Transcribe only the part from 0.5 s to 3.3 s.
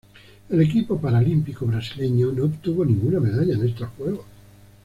equipo paralímpico brasileño no obtuvo ninguna